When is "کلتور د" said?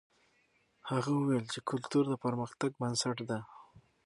1.69-2.13